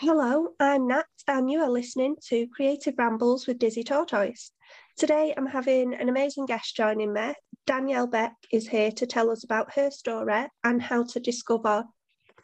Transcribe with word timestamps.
Hello, 0.00 0.50
I'm 0.60 0.86
Nat, 0.86 1.06
and 1.26 1.50
you 1.50 1.60
are 1.60 1.68
listening 1.68 2.14
to 2.28 2.46
Creative 2.54 2.94
Rambles 2.96 3.48
with 3.48 3.58
Dizzy 3.58 3.82
Tortoise. 3.82 4.52
Today 4.96 5.34
I'm 5.36 5.48
having 5.48 5.92
an 5.92 6.08
amazing 6.08 6.46
guest 6.46 6.76
joining 6.76 7.12
me. 7.12 7.34
Danielle 7.66 8.06
Beck 8.06 8.34
is 8.52 8.68
here 8.68 8.92
to 8.92 9.06
tell 9.08 9.28
us 9.28 9.42
about 9.42 9.74
her 9.74 9.90
story 9.90 10.46
and 10.62 10.80
how 10.80 11.02
to 11.02 11.18
discover 11.18 11.82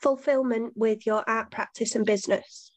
fulfillment 0.01 0.73
with 0.75 1.07
your 1.07 1.23
art 1.31 1.53
practice 1.53 1.95
and 1.95 2.05
business. 2.05 2.73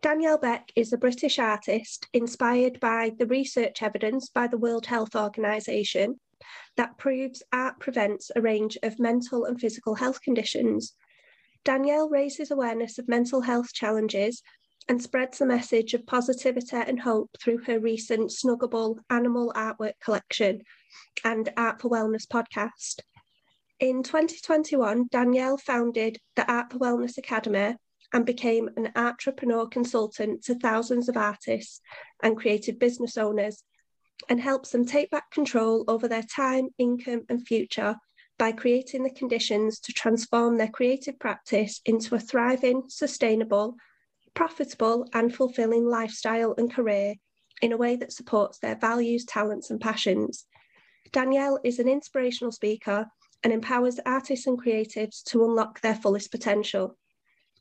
Danielle 0.00 0.38
Beck 0.38 0.72
is 0.74 0.92
a 0.92 0.98
British 0.98 1.38
artist 1.38 2.08
inspired 2.12 2.80
by 2.80 3.12
the 3.16 3.26
research 3.26 3.80
evidence 3.80 4.28
by 4.28 4.48
the 4.48 4.58
World 4.58 4.86
Health 4.86 5.14
Organization 5.14 6.18
that 6.76 6.98
proves 6.98 7.44
art 7.52 7.78
prevents 7.78 8.32
a 8.34 8.42
range 8.42 8.76
of 8.82 8.98
mental 8.98 9.44
and 9.44 9.60
physical 9.60 9.94
health 9.94 10.20
conditions. 10.20 10.94
Danielle 11.64 12.10
raises 12.10 12.50
awareness 12.50 12.98
of 12.98 13.08
mental 13.08 13.40
health 13.40 13.72
challenges 13.72 14.42
and 14.86 15.02
spreads 15.02 15.38
the 15.38 15.46
message 15.46 15.94
of 15.94 16.06
positivity 16.06 16.76
and 16.76 17.00
hope 17.00 17.30
through 17.40 17.56
her 17.64 17.80
recent 17.80 18.30
Snuggable 18.30 18.98
animal 19.08 19.50
artwork 19.56 19.94
collection 19.98 20.60
and 21.24 21.50
Art 21.56 21.80
for 21.80 21.88
Wellness 21.88 22.26
podcast. 22.26 23.00
In 23.80 24.02
2021, 24.02 25.08
Danielle 25.10 25.56
founded 25.56 26.18
the 26.36 26.50
Art 26.52 26.70
for 26.70 26.78
Wellness 26.78 27.16
Academy 27.16 27.76
and 28.12 28.26
became 28.26 28.68
an 28.76 28.92
Artrepreneur 28.94 29.70
consultant 29.70 30.44
to 30.44 30.54
thousands 30.54 31.08
of 31.08 31.16
artists 31.16 31.80
and 32.22 32.36
creative 32.36 32.78
business 32.78 33.16
owners 33.16 33.64
and 34.28 34.38
helps 34.38 34.70
them 34.70 34.84
take 34.84 35.10
back 35.10 35.30
control 35.30 35.84
over 35.88 36.08
their 36.08 36.22
time, 36.22 36.68
income, 36.78 37.22
and 37.30 37.46
future 37.46 37.96
by 38.38 38.52
creating 38.52 39.04
the 39.04 39.10
conditions 39.10 39.78
to 39.80 39.92
transform 39.92 40.56
their 40.56 40.68
creative 40.68 41.18
practice 41.18 41.80
into 41.84 42.14
a 42.14 42.20
thriving, 42.20 42.82
sustainable, 42.88 43.76
profitable, 44.34 45.08
and 45.12 45.34
fulfilling 45.34 45.86
lifestyle 45.86 46.54
and 46.58 46.72
career 46.72 47.14
in 47.62 47.72
a 47.72 47.76
way 47.76 47.96
that 47.96 48.12
supports 48.12 48.58
their 48.58 48.74
values, 48.74 49.24
talents, 49.24 49.70
and 49.70 49.80
passions. 49.80 50.46
Danielle 51.12 51.60
is 51.64 51.78
an 51.78 51.88
inspirational 51.88 52.50
speaker 52.50 53.06
and 53.44 53.52
empowers 53.52 54.00
artists 54.04 54.46
and 54.46 54.60
creatives 54.60 55.22
to 55.22 55.44
unlock 55.44 55.80
their 55.80 55.94
fullest 55.94 56.30
potential. 56.30 56.96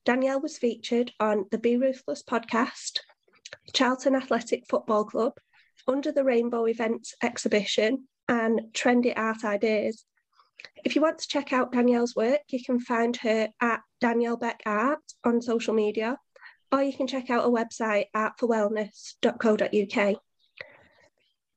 Danielle 0.05 0.41
was 0.41 0.57
featured 0.57 1.11
on 1.19 1.45
the 1.51 1.57
Be 1.57 1.77
Ruthless 1.77 2.23
podcast, 2.23 2.99
Charlton 3.73 4.15
Athletic 4.15 4.65
Football 4.67 5.05
Club, 5.05 5.33
Under 5.87 6.11
the 6.11 6.23
Rainbow 6.23 6.65
Events 6.65 7.13
exhibition, 7.21 8.07
and 8.27 8.61
Trendy 8.73 9.13
Art 9.15 9.43
Ideas. 9.45 10.05
If 10.83 10.95
you 10.95 11.01
want 11.01 11.19
to 11.19 11.27
check 11.27 11.53
out 11.53 11.71
Danielle's 11.71 12.15
work, 12.15 12.41
you 12.49 12.63
can 12.63 12.79
find 12.79 13.15
her 13.17 13.49
at 13.61 13.81
Danielle 14.01 14.37
Beck 14.37 14.61
Art 14.65 14.99
on 15.23 15.41
social 15.41 15.73
media, 15.73 16.17
or 16.71 16.83
you 16.83 16.93
can 16.93 17.07
check 17.07 17.29
out 17.29 17.43
her 17.43 17.49
website 17.49 18.05
artforwellness.co.uk. 18.15 20.15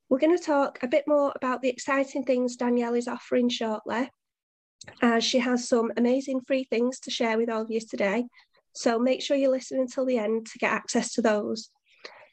We're 0.08 0.18
going 0.18 0.38
to 0.38 0.44
talk 0.44 0.78
a 0.82 0.88
bit 0.88 1.04
more 1.08 1.32
about 1.34 1.62
the 1.62 1.68
exciting 1.68 2.22
things 2.22 2.56
Danielle 2.56 2.94
is 2.94 3.08
offering 3.08 3.48
shortly, 3.48 4.08
as 5.02 5.24
she 5.24 5.38
has 5.38 5.68
some 5.68 5.90
amazing 5.96 6.42
free 6.46 6.64
things 6.64 7.00
to 7.00 7.10
share 7.10 7.36
with 7.36 7.50
all 7.50 7.62
of 7.62 7.70
you 7.70 7.80
today. 7.80 8.26
So 8.74 8.98
make 8.98 9.22
sure 9.22 9.36
you 9.36 9.50
listen 9.50 9.80
until 9.80 10.04
the 10.04 10.18
end 10.18 10.46
to 10.46 10.58
get 10.58 10.70
access 10.70 11.14
to 11.14 11.22
those. 11.22 11.70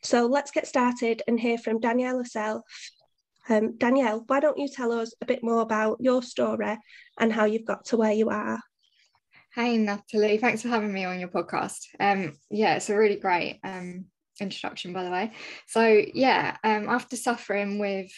So 0.03 0.27
let's 0.27 0.51
get 0.51 0.67
started 0.67 1.23
and 1.27 1.39
hear 1.39 1.57
from 1.57 1.79
Danielle 1.79 2.17
herself 2.17 2.63
um, 3.49 3.77
Danielle, 3.77 4.23
why 4.27 4.39
don't 4.39 4.57
you 4.57 4.67
tell 4.67 4.91
us 4.91 5.13
a 5.21 5.25
bit 5.25 5.43
more 5.43 5.61
about 5.61 5.97
your 5.99 6.23
story 6.23 6.77
and 7.19 7.33
how 7.33 7.45
you've 7.45 7.65
got 7.65 7.85
to 7.85 7.97
where 7.97 8.13
you 8.13 8.29
are? 8.29 8.59
Hey, 9.53 9.77
Natalie, 9.77 10.37
thanks 10.37 10.61
for 10.61 10.69
having 10.69 10.91
me 10.91 11.05
on 11.05 11.19
your 11.19 11.29
podcast. 11.29 11.85
Um, 11.99 12.33
yeah, 12.49 12.75
it's 12.75 12.89
a 12.89 12.97
really 12.97 13.17
great 13.17 13.59
um, 13.63 14.05
introduction, 14.39 14.93
by 14.93 15.03
the 15.03 15.11
way. 15.11 15.31
So, 15.67 16.03
yeah, 16.13 16.57
um, 16.63 16.89
after 16.89 17.15
suffering 17.15 17.77
with, 17.77 18.11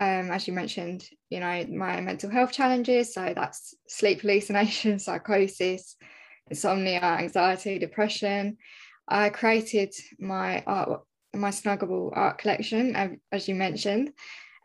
um, 0.00 0.30
as 0.30 0.46
you 0.46 0.54
mentioned, 0.54 1.06
you 1.28 1.40
know, 1.40 1.66
my 1.68 2.00
mental 2.00 2.30
health 2.30 2.52
challenges, 2.52 3.12
so 3.12 3.32
that's 3.34 3.74
sleep 3.88 4.22
hallucination, 4.22 4.98
psychosis, 4.98 5.96
insomnia, 6.48 7.02
anxiety, 7.02 7.78
depression, 7.78 8.56
I 9.08 9.30
created 9.30 9.94
my 10.18 10.62
art, 10.66 11.02
my 11.34 11.50
Snuggable 11.50 12.10
art 12.14 12.38
collection, 12.38 13.20
as 13.32 13.48
you 13.48 13.54
mentioned. 13.54 14.12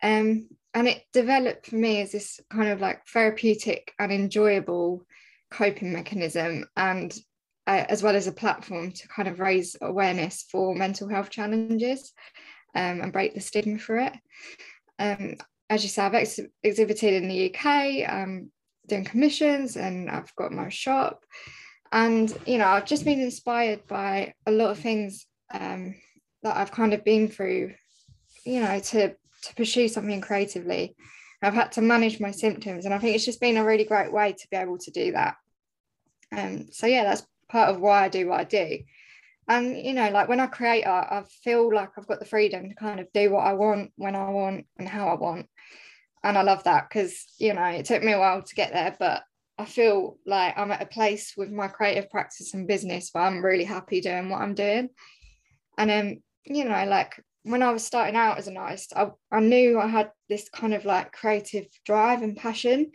Um, 0.03 0.49
and 0.73 0.87
it 0.87 1.03
developed 1.13 1.67
for 1.67 1.75
me 1.75 2.01
as 2.01 2.11
this 2.11 2.39
kind 2.51 2.69
of 2.69 2.81
like 2.81 3.07
therapeutic 3.07 3.93
and 3.97 4.11
enjoyable 4.11 5.05
coping 5.49 5.93
mechanism 5.93 6.65
and 6.75 7.17
uh, 7.67 7.85
as 7.87 8.03
well 8.03 8.15
as 8.15 8.27
a 8.27 8.31
platform 8.31 8.91
to 8.91 9.07
kind 9.07 9.27
of 9.27 9.39
raise 9.39 9.75
awareness 9.81 10.45
for 10.51 10.75
mental 10.75 11.07
health 11.07 11.29
challenges 11.29 12.11
um, 12.75 13.01
and 13.01 13.13
break 13.13 13.33
the 13.33 13.39
stigma 13.39 13.77
for 13.77 13.97
it. 13.97 14.13
Um, 14.99 15.35
as 15.69 15.83
you 15.83 15.89
say, 15.89 16.01
I've 16.01 16.13
ex- 16.13 16.39
exhibited 16.61 17.13
in 17.13 17.29
the 17.29 17.53
UK, 17.53 18.09
um, 18.11 18.51
doing 18.87 19.05
commissions, 19.05 19.77
and 19.77 20.09
I've 20.09 20.35
got 20.35 20.51
my 20.51 20.69
shop. 20.69 21.23
And 21.91 22.35
you 22.45 22.57
know, 22.57 22.67
I've 22.67 22.85
just 22.85 23.05
been 23.05 23.21
inspired 23.21 23.87
by 23.87 24.33
a 24.45 24.51
lot 24.51 24.71
of 24.71 24.79
things 24.79 25.25
um, 25.53 25.95
that 26.41 26.57
I've 26.57 26.71
kind 26.71 26.93
of 26.93 27.03
been 27.05 27.27
through, 27.29 27.75
you 28.45 28.59
know, 28.59 28.79
to 28.79 29.15
to 29.43 29.55
pursue 29.55 29.87
something 29.87 30.21
creatively. 30.21 30.95
I've 31.41 31.53
had 31.53 31.73
to 31.73 31.81
manage 31.81 32.19
my 32.19 32.31
symptoms, 32.31 32.85
and 32.85 32.93
I 32.93 32.99
think 32.99 33.15
it's 33.15 33.25
just 33.25 33.41
been 33.41 33.57
a 33.57 33.65
really 33.65 33.83
great 33.83 34.13
way 34.13 34.33
to 34.33 34.47
be 34.49 34.57
able 34.57 34.77
to 34.77 34.91
do 34.91 35.11
that. 35.11 35.35
Um, 36.31 36.67
so 36.71 36.87
yeah, 36.87 37.03
that's 37.03 37.27
part 37.49 37.69
of 37.69 37.79
why 37.79 38.05
I 38.05 38.09
do 38.09 38.27
what 38.27 38.39
I 38.39 38.43
do. 38.45 38.79
And 39.47 39.77
you 39.77 39.93
know, 39.93 40.09
like 40.09 40.29
when 40.29 40.39
I 40.39 40.47
create 40.47 40.85
art, 40.85 41.07
I 41.11 41.23
feel 41.43 41.73
like 41.73 41.89
I've 41.97 42.07
got 42.07 42.19
the 42.19 42.25
freedom 42.25 42.69
to 42.69 42.75
kind 42.75 42.99
of 42.99 43.11
do 43.13 43.31
what 43.31 43.45
I 43.45 43.53
want 43.53 43.91
when 43.97 44.15
I 44.15 44.29
want 44.29 44.65
and 44.77 44.87
how 44.87 45.09
I 45.09 45.15
want. 45.15 45.47
And 46.23 46.37
I 46.37 46.43
love 46.43 46.63
that 46.63 46.87
because 46.89 47.25
you 47.37 47.53
know 47.53 47.65
it 47.65 47.85
took 47.85 48.01
me 48.01 48.13
a 48.13 48.19
while 48.19 48.41
to 48.41 48.55
get 48.55 48.71
there, 48.71 48.95
but 48.97 49.23
I 49.57 49.65
feel 49.65 50.17
like 50.25 50.57
I'm 50.57 50.71
at 50.71 50.81
a 50.81 50.87
place 50.87 51.33
with 51.35 51.51
my 51.51 51.67
creative 51.67 52.09
practice 52.09 52.53
and 52.53 52.67
business 52.67 53.09
where 53.11 53.25
I'm 53.25 53.43
really 53.43 53.65
happy 53.65 53.99
doing 53.99 54.29
what 54.29 54.41
I'm 54.41 54.55
doing. 54.55 54.89
And 55.77 55.91
um, 55.91 56.23
you 56.45 56.63
know, 56.63 56.85
like 56.85 57.21
when 57.43 57.61
I 57.61 57.71
was 57.71 57.85
starting 57.85 58.15
out 58.15 58.37
as 58.37 58.47
an 58.47 58.57
artist, 58.57 58.93
I, 58.95 59.11
I 59.31 59.39
knew 59.39 59.79
I 59.79 59.87
had 59.87 60.11
this 60.29 60.49
kind 60.49 60.73
of 60.73 60.85
like 60.85 61.11
creative 61.11 61.67
drive 61.85 62.21
and 62.21 62.35
passion 62.35 62.91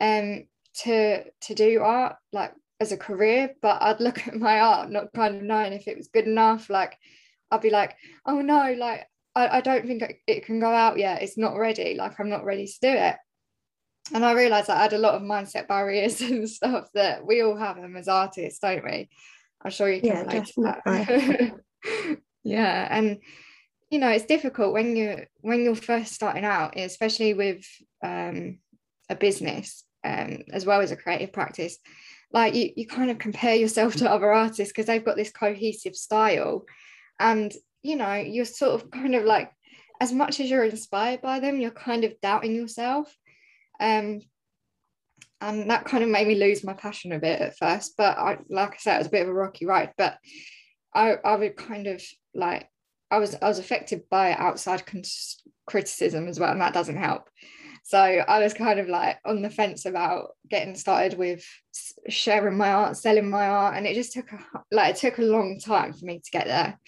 um 0.00 0.44
to 0.82 1.22
to 1.40 1.54
do 1.54 1.80
art 1.80 2.16
like 2.32 2.52
as 2.80 2.92
a 2.92 2.96
career, 2.96 3.54
but 3.62 3.80
I'd 3.80 4.00
look 4.00 4.26
at 4.26 4.36
my 4.36 4.60
art 4.60 4.90
not 4.90 5.12
kind 5.14 5.36
of 5.36 5.42
knowing 5.42 5.72
if 5.72 5.86
it 5.86 5.96
was 5.96 6.08
good 6.08 6.26
enough. 6.26 6.68
Like 6.68 6.98
I'd 7.50 7.60
be 7.60 7.70
like, 7.70 7.96
oh 8.26 8.40
no, 8.40 8.74
like 8.76 9.06
I, 9.34 9.58
I 9.58 9.60
don't 9.60 9.86
think 9.86 10.02
it 10.26 10.44
can 10.44 10.60
go 10.60 10.68
out 10.68 10.98
yet. 10.98 11.22
It's 11.22 11.38
not 11.38 11.56
ready. 11.56 11.94
Like 11.94 12.18
I'm 12.18 12.28
not 12.28 12.44
ready 12.44 12.66
to 12.66 12.80
do 12.80 12.88
it. 12.88 13.16
And 14.12 14.24
I 14.24 14.32
realized 14.32 14.68
I 14.68 14.82
had 14.82 14.92
a 14.92 14.98
lot 14.98 15.14
of 15.14 15.22
mindset 15.22 15.68
barriers 15.68 16.20
and 16.20 16.48
stuff 16.48 16.88
that 16.94 17.24
we 17.26 17.42
all 17.42 17.56
have 17.56 17.76
them 17.76 17.96
as 17.96 18.08
artists, 18.08 18.58
don't 18.58 18.84
we? 18.84 19.08
I'm 19.62 19.70
sure 19.70 19.90
you 19.90 20.00
can 20.00 20.10
yeah, 20.10 20.22
relate 20.22 20.44
to 20.46 20.62
that. 20.62 21.60
yeah. 22.44 22.88
And 22.90 23.18
you 23.94 24.00
know 24.00 24.10
it's 24.10 24.24
difficult 24.24 24.72
when 24.72 24.96
you 24.96 25.24
when 25.42 25.62
you're 25.62 25.76
first 25.76 26.12
starting 26.12 26.44
out 26.44 26.76
especially 26.76 27.32
with 27.32 27.64
um, 28.02 28.58
a 29.08 29.14
business 29.14 29.84
um, 30.02 30.42
as 30.52 30.66
well 30.66 30.80
as 30.80 30.90
a 30.90 30.96
creative 30.96 31.32
practice 31.32 31.78
like 32.34 32.56
you, 32.56 32.72
you 32.76 32.86
kind 32.88 33.12
of 33.12 33.18
compare 33.18 33.54
yourself 33.54 33.94
to 33.94 34.10
other 34.10 34.30
artists 34.32 34.72
because 34.72 34.86
they've 34.86 35.04
got 35.04 35.16
this 35.16 35.30
cohesive 35.30 35.94
style. 35.94 36.64
And 37.20 37.54
you 37.82 37.94
know 37.96 38.14
you're 38.14 38.44
sort 38.44 38.74
of 38.74 38.90
kind 38.90 39.14
of 39.14 39.24
like 39.24 39.52
as 40.00 40.10
much 40.10 40.40
as 40.40 40.50
you're 40.50 40.64
inspired 40.64 41.22
by 41.22 41.38
them 41.38 41.60
you're 41.60 41.70
kind 41.70 42.02
of 42.02 42.20
doubting 42.20 42.54
yourself. 42.54 43.14
Um, 43.78 44.20
and 45.40 45.70
that 45.70 45.84
kind 45.84 46.02
of 46.02 46.10
made 46.10 46.26
me 46.26 46.34
lose 46.34 46.64
my 46.64 46.72
passion 46.72 47.12
a 47.12 47.18
bit 47.18 47.40
at 47.40 47.56
first 47.56 47.94
but 47.96 48.16
I 48.18 48.38
like 48.48 48.72
I 48.72 48.76
said 48.78 48.94
it 48.96 48.98
was 48.98 49.06
a 49.08 49.10
bit 49.10 49.22
of 49.22 49.28
a 49.28 49.34
rocky 49.34 49.66
ride 49.66 49.92
but 49.98 50.16
I, 50.94 51.16
I 51.24 51.36
would 51.36 51.56
kind 51.56 51.86
of 51.86 52.02
like 52.34 52.68
I 53.14 53.18
was 53.18 53.36
I 53.40 53.48
was 53.48 53.60
affected 53.60 54.02
by 54.10 54.32
outside 54.32 54.82
criticism 55.66 56.26
as 56.26 56.40
well, 56.40 56.50
and 56.50 56.60
that 56.60 56.74
doesn't 56.74 56.96
help. 56.96 57.30
So 57.84 57.98
I 57.98 58.40
was 58.40 58.54
kind 58.54 58.80
of 58.80 58.88
like 58.88 59.18
on 59.24 59.42
the 59.42 59.50
fence 59.50 59.84
about 59.86 60.30
getting 60.48 60.74
started 60.74 61.18
with 61.18 61.46
sharing 62.08 62.56
my 62.56 62.72
art, 62.72 62.96
selling 62.96 63.30
my 63.30 63.46
art, 63.46 63.76
and 63.76 63.86
it 63.86 63.94
just 63.94 64.14
took 64.14 64.32
a, 64.32 64.38
like 64.72 64.94
it 64.94 65.00
took 65.00 65.18
a 65.18 65.22
long 65.22 65.60
time 65.60 65.92
for 65.92 66.04
me 66.04 66.18
to 66.24 66.30
get 66.30 66.46
there. 66.46 66.80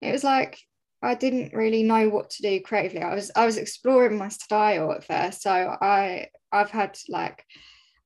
It 0.00 0.12
was 0.12 0.24
like 0.24 0.58
I 1.02 1.14
didn't 1.16 1.52
really 1.52 1.82
know 1.82 2.08
what 2.08 2.30
to 2.30 2.42
do 2.42 2.60
creatively. 2.60 3.02
I 3.02 3.14
was 3.14 3.30
I 3.36 3.44
was 3.44 3.58
exploring 3.58 4.16
my 4.16 4.28
style 4.28 4.92
at 4.92 5.04
first. 5.04 5.42
So 5.42 5.50
I 5.50 6.28
I've 6.50 6.70
had 6.70 6.96
like 7.10 7.44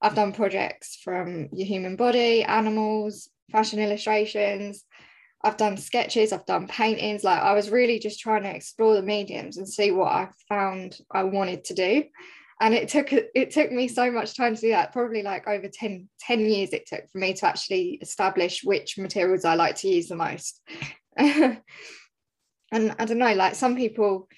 I've 0.02 0.16
done 0.16 0.32
projects 0.32 0.98
from 1.04 1.48
your 1.52 1.66
human 1.66 1.94
body, 1.94 2.42
animals, 2.42 3.28
fashion 3.52 3.78
illustrations, 3.78 4.84
I've 5.42 5.56
done 5.56 5.76
sketches, 5.76 6.32
I've 6.32 6.46
done 6.46 6.66
paintings. 6.66 7.24
Like 7.24 7.40
I 7.40 7.52
was 7.52 7.70
really 7.70 7.98
just 7.98 8.20
trying 8.20 8.42
to 8.44 8.54
explore 8.54 8.94
the 8.94 9.02
mediums 9.02 9.56
and 9.58 9.68
see 9.68 9.90
what 9.90 10.12
I 10.12 10.28
found 10.48 10.98
I 11.10 11.24
wanted 11.24 11.64
to 11.64 11.74
do. 11.74 12.04
and 12.60 12.74
it 12.74 12.88
took 12.88 13.12
it 13.12 13.50
took 13.50 13.70
me 13.70 13.88
so 13.88 14.10
much 14.10 14.36
time 14.36 14.54
to 14.54 14.60
do 14.60 14.70
that 14.70 14.92
probably 14.92 15.22
like 15.22 15.46
over 15.46 15.68
10, 15.68 16.08
10 16.20 16.40
years 16.40 16.72
it 16.72 16.86
took 16.86 17.08
for 17.10 17.18
me 17.18 17.34
to 17.34 17.46
actually 17.46 17.98
establish 18.00 18.64
which 18.64 18.98
materials 18.98 19.44
i 19.44 19.54
like 19.54 19.76
to 19.76 19.88
use 19.88 20.08
the 20.08 20.16
most 20.16 20.60
and 21.16 21.60
i 22.72 23.04
don't 23.04 23.18
know 23.18 23.34
like 23.34 23.54
some 23.54 23.76
people 23.76 24.28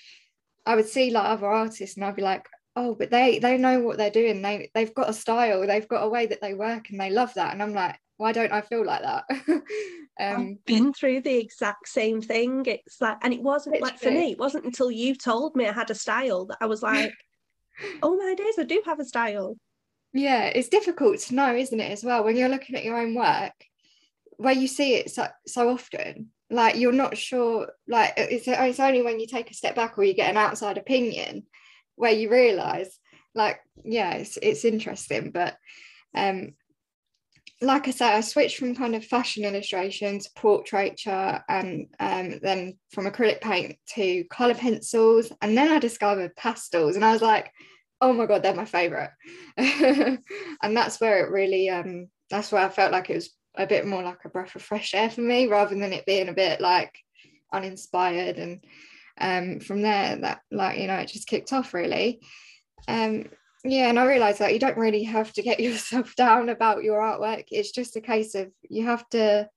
i 0.67 0.75
would 0.75 0.89
see 0.89 1.11
like 1.11 1.25
other 1.27 1.47
artists 1.47 1.97
and 1.97 2.05
i'd 2.05 2.17
be 2.17 2.23
like 2.23 2.47
oh 2.77 2.95
but 2.95 3.11
they 3.11 3.39
they 3.39 3.57
know 3.57 3.81
what 3.81 3.97
they're 3.97 4.11
doing 4.11 4.43
they 4.43 4.71
they've 4.75 4.95
got 4.95 5.11
a 5.11 5.15
style 5.15 5.67
they've 5.67 5.89
got 5.89 6.05
a 6.05 6.09
way 6.09 6.27
that 6.27 6.41
they 6.41 6.55
work 6.55 6.91
and 6.91 7.01
they 7.01 7.11
love 7.11 7.33
that 7.35 7.53
and 7.53 7.63
i'm 7.63 7.75
like 7.75 7.97
why 8.19 8.33
don't 8.33 8.53
i 8.53 8.61
feel 8.61 8.85
like 8.85 9.03
that 9.03 9.25
um, 10.21 10.59
I've 10.59 10.65
been 10.65 10.93
through 10.93 11.21
the 11.21 11.37
exact 11.37 11.89
same 11.89 12.21
thing. 12.21 12.65
It's 12.67 13.01
like, 13.01 13.19
and 13.23 13.33
it 13.33 13.41
wasn't 13.41 13.81
like 13.81 13.99
for 13.99 14.11
me, 14.11 14.33
it 14.33 14.39
wasn't 14.39 14.65
until 14.65 14.91
you 14.91 15.15
told 15.15 15.55
me 15.55 15.67
I 15.67 15.73
had 15.73 15.91
a 15.91 15.95
style 15.95 16.47
that 16.47 16.59
I 16.61 16.67
was 16.67 16.83
like, 16.93 17.15
oh 18.03 18.17
my 18.17 18.35
days, 18.35 18.59
I 18.59 18.65
do 18.65 18.83
have 18.85 19.01
a 19.01 19.05
style. 19.05 19.57
Yeah, 20.13 20.47
it's 20.47 20.69
difficult 20.69 21.21
to 21.21 21.35
know, 21.35 21.55
isn't 21.55 21.81
it, 21.81 21.93
as 21.93 22.03
well, 22.03 22.25
when 22.25 22.37
you're 22.37 22.49
looking 22.49 22.77
at 22.77 22.85
your 22.85 22.99
own 22.99 23.15
work, 23.15 23.53
where 24.37 24.55
you 24.55 24.67
see 24.67 24.95
it 24.95 25.11
so, 25.11 25.27
so 25.47 25.69
often, 25.69 26.31
like 26.51 26.77
you're 26.77 26.93
not 26.93 27.17
sure, 27.17 27.69
like 27.87 28.15
it's, 28.17 28.49
it's 28.49 28.81
only 28.81 29.03
when 29.03 29.21
you 29.21 29.27
take 29.27 29.51
a 29.51 29.55
step 29.55 29.75
back 29.75 29.99
or 29.99 30.05
you 30.05 30.15
get 30.15 30.31
an 30.31 30.37
outside 30.37 30.79
opinion 30.79 31.45
where 31.97 32.13
you 32.13 32.31
realize, 32.31 32.99
like, 33.35 33.61
yeah, 33.85 34.15
it's, 34.15 34.39
it's 34.41 34.65
interesting. 34.65 35.31
But 35.31 35.57
um, 36.15 36.55
like 37.61 37.89
I 37.89 37.91
said, 37.91 38.15
I 38.15 38.21
switched 38.21 38.59
from 38.59 38.77
kind 38.77 38.95
of 38.95 39.05
fashion 39.05 39.45
illustration 39.45 40.21
to 40.21 40.31
portraiture 40.37 41.43
and 41.49 41.87
um, 41.99 42.39
then 42.41 42.79
from 42.93 43.07
acrylic 43.07 43.41
paint 43.41 43.77
to 43.95 44.25
colour 44.25 44.55
pencils. 44.55 45.33
And 45.43 45.59
then 45.59 45.71
I 45.71 45.79
discovered 45.79 46.37
pastels 46.37 46.95
and 46.95 47.05
I 47.05 47.13
was 47.13 47.23
like, 47.23 47.53
oh 48.01 48.13
my 48.13 48.27
God, 48.27 48.43
they're 48.43 48.55
my 48.55 48.65
favourite. 48.65 49.11
and 49.57 50.21
that's 50.63 51.01
where 51.01 51.25
it 51.25 51.33
really, 51.33 51.69
um, 51.69 52.09
that's 52.31 52.53
where 52.53 52.65
I 52.65 52.69
felt 52.69 52.93
like 52.93 53.11
it 53.11 53.17
was 53.17 53.31
a 53.57 53.67
bit 53.67 53.87
more 53.87 54.05
like 54.05 54.25
a 54.25 54.29
breath 54.29 54.55
of 54.55 54.63
fresh 54.63 54.95
air 54.95 55.11
for 55.11 55.23
me 55.23 55.49
rather 55.49 55.75
than 55.75 55.93
it 55.93 56.07
being 56.07 56.29
a 56.29 56.35
bit 56.35 56.61
like 56.61 56.97
uninspired. 57.53 58.37
And 58.39 58.65
um, 59.21 59.59
from 59.59 59.83
there, 59.83 60.17
that 60.17 60.43
like, 60.53 60.79
you 60.79 60.87
know, 60.87 60.97
it 60.97 61.09
just 61.09 61.27
kicked 61.27 61.53
off 61.53 61.75
really. 61.75 62.21
Um, 62.87 63.25
yeah 63.65 63.89
and 63.89 63.99
i 63.99 64.07
realize 64.07 64.39
that 64.39 64.53
you 64.53 64.59
don't 64.59 64.77
really 64.77 65.03
have 65.03 65.33
to 65.33 65.43
get 65.43 65.61
yourself 65.69 66.15
down 66.17 66.49
about 66.49 66.85
your 66.85 67.01
artwork. 67.01 67.45
It's 67.51 67.73
just 67.73 67.97
a 67.97 68.01
case 68.01 68.35
of 68.35 68.51
you 68.69 68.85
have 68.87 69.09
to 69.11 69.49